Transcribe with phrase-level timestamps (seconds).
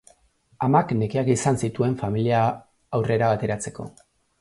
[0.67, 2.43] Amak nekeak izan zituen familia
[3.01, 3.91] aurrera ateratzeko.